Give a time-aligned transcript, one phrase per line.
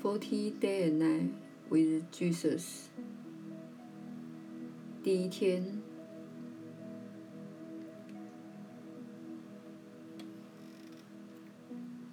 [0.00, 1.30] Forty Day and Night
[1.68, 2.86] with Jesus。
[5.02, 5.82] 第一天，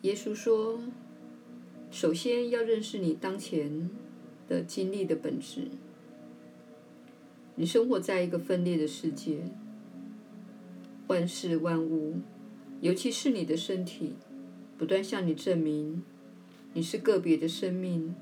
[0.02, 0.80] 耶稣说
[1.92, 3.88] ：“首先要认识你当前
[4.48, 5.68] 的经历的本质。
[7.54, 9.44] 你生活在一个分裂的世界，
[11.06, 12.16] 万事万物，
[12.82, 14.14] 尤其是你的身体，
[14.76, 16.02] 不断向你证明。”
[16.76, 18.14] 你是个别的生命，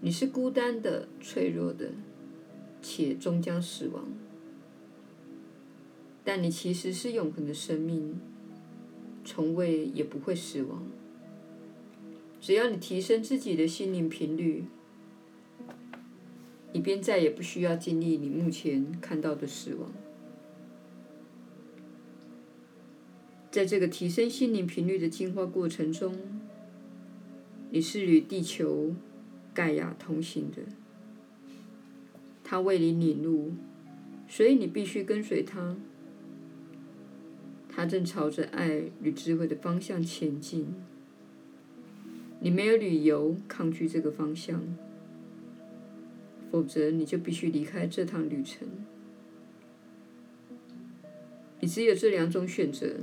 [0.00, 1.92] 你是孤单的、脆弱的，
[2.82, 4.08] 且终将死亡。
[6.24, 8.18] 但你其实是永恒的生命，
[9.24, 10.84] 从未也不会死亡。
[12.40, 14.64] 只要你提升自己的心灵频率，
[16.72, 19.92] 你便再也不需要经历你目前看到的死亡。
[23.52, 26.18] 在这个提升心灵频率的进化过程中，
[27.70, 28.94] 你是与地球
[29.52, 30.62] 盖亚同行的，
[32.42, 33.52] 他为你领路，
[34.28, 35.76] 所以你必须跟随他。
[37.68, 40.74] 他正朝着爱与智慧的方向前进，
[42.40, 44.62] 你没有理由抗拒这个方向，
[46.50, 48.66] 否则你就必须离开这趟旅程。
[51.60, 53.00] 你只有这两种选择：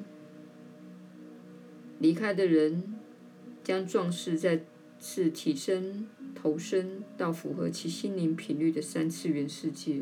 [2.00, 2.95] 离开的人。
[3.64, 4.61] 将壮士再
[5.00, 10.02] 次提升、投身到符合其心灵频率的三次元世界，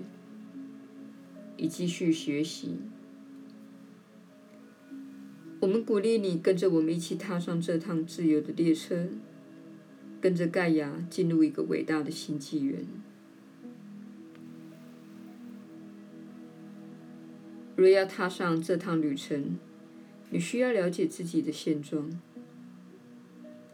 [1.57, 2.79] 以继续学习。
[5.59, 9.09] 我们鼓励你跟着我们一起踏上这趟自由的列车，
[10.19, 12.83] 跟着盖亚进入一个伟大的新纪元。
[17.75, 19.59] 若要踏上这趟旅程，
[20.31, 22.19] 你需要了解自己的现状。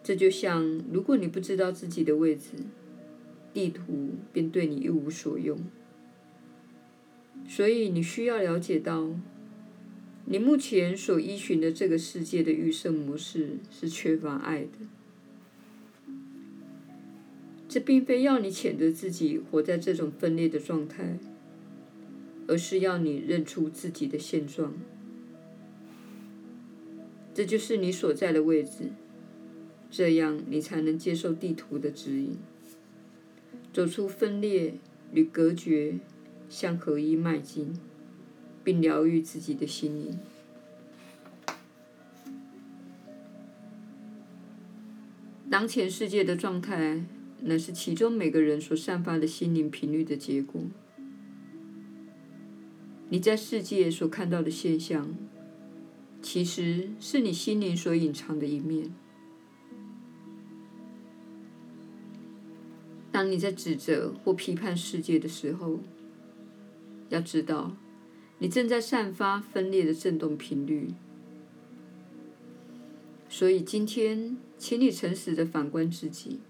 [0.08, 2.52] 这就像，如果你不知道自己的位置，
[3.54, 5.59] 地图便对你一无所用。
[7.45, 9.09] 所以你需要了解到，
[10.23, 14.70] 你目前所依循的这个世界的预设模式是缺乏爱的。
[17.67, 21.20] 这并非要你谴责自己活在这种分裂的状态，
[22.48, 24.73] 而是要你认出自己的现状。
[27.33, 28.92] 这就是你所在的位置。
[29.89, 32.37] 这样，你才能接受地图的指引，
[33.73, 34.75] 走出分裂
[35.14, 35.99] 与隔绝，
[36.49, 37.73] 向合一迈进，
[38.64, 40.20] 并疗愈自己的心灵。
[45.49, 47.05] 当前世界的状态，
[47.42, 50.61] 乃是其中每个人所散发的心灵频率的结果。
[53.09, 55.15] 你在世界所看到的现象，
[56.21, 58.93] 其实是你心灵所隐藏的一面。
[63.17, 65.80] 当你在指责或批判世界的时候，
[67.10, 67.76] 要知道，
[68.38, 70.94] 你正在散发分裂的振动频率。
[73.27, 76.42] 所以今天，请你诚实的反观自己，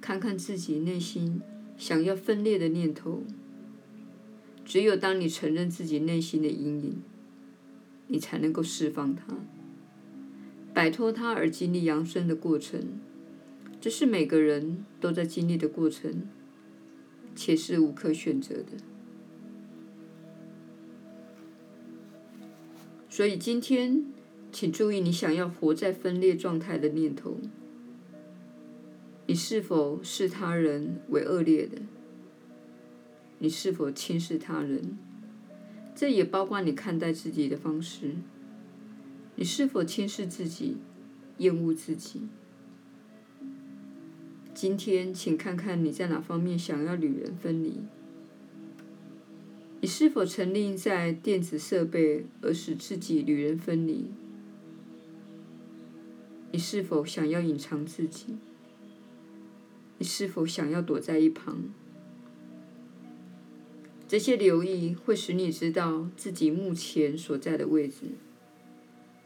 [0.00, 1.40] 看看自己内心
[1.76, 3.22] 想要分裂的念头。
[4.64, 7.02] 只有当你承认自己内心的阴影，
[8.08, 9.22] 你才能够释放它，
[10.74, 12.98] 摆脱它而经历扬升的过程。
[13.80, 16.26] 这是每个人都在经历的过程，
[17.34, 18.72] 且是无可选择的。
[23.08, 24.04] 所以今天，
[24.52, 27.38] 请注意你想要活在分裂状态的念头。
[29.26, 31.78] 你是否视他人为恶劣的？
[33.38, 34.98] 你是否轻视他人？
[35.94, 38.16] 这也包括你看待自己的方式。
[39.36, 40.76] 你是否轻视自己，
[41.38, 42.22] 厌恶自己？
[44.60, 47.74] 今天，请看看你在哪方面想要与人分离？
[49.80, 54.06] 你是否沉溺在电子设备而使自己与人分离？
[56.50, 58.36] 你是否想要隐藏自己？
[59.98, 61.72] 你是否想要躲在一旁？
[64.08, 68.06] 这些留意会使你知道自己目前所在的位置，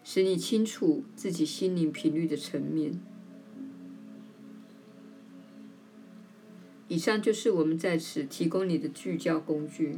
[0.05, 3.00] 使你清楚自己心灵频率的层面。
[6.88, 9.96] 以上就是我们在此提供你的聚焦工具。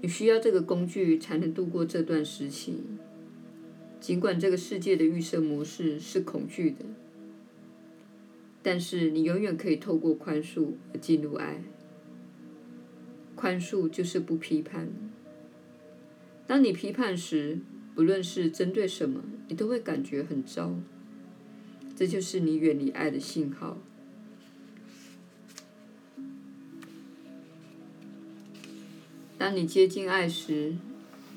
[0.00, 2.80] 你需要这个工具才能度过这段时期。
[4.00, 6.78] 尽管这个世界的预设模式是恐惧的，
[8.60, 11.62] 但是你永远可以透过宽恕而进入爱。
[13.36, 14.88] 宽恕就是不批判。
[16.48, 17.60] 当你批判时，
[17.94, 20.74] 不论是针对什么，你都会感觉很糟。
[21.94, 23.78] 这就是你远离爱的信号。
[29.36, 30.76] 当你接近爱时，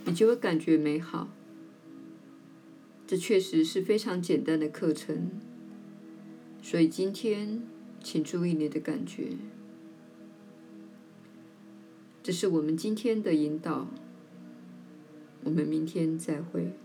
[0.05, 1.29] 你就会感觉美好。
[3.05, 5.29] 这确实是非常简单的课程。
[6.61, 7.61] 所以今天，
[8.03, 9.33] 请注意你的感觉。
[12.23, 13.87] 这是我们今天的引导。
[15.45, 16.84] 我们明天再会。